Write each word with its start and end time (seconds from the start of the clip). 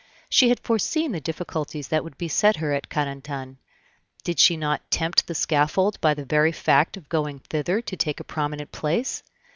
She 0.31 0.49
had 0.49 0.59
foreseen 0.61 1.11
the 1.11 1.21
difficulties 1.21 1.89
that 1.89 2.03
would 2.03 2.17
beset 2.17 2.55
her 2.55 2.73
at 2.73 2.89
Carentan. 2.89 3.57
Did 4.23 4.39
she 4.39 4.57
not 4.57 4.89
tempt 4.89 5.27
the 5.27 5.35
scaffold 5.35 6.01
by 6.01 6.15
the 6.15 6.25
very 6.25 6.51
fact 6.51 6.97
of 6.97 7.07
going 7.07 7.37
thither 7.37 7.81
to 7.83 7.95
take 7.95 8.19
a 8.19 8.23
prominent 8.23 8.71
place? 8.71 9.21